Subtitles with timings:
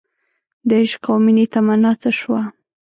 [0.69, 2.41] دعشق او مینې تمنا څه شوه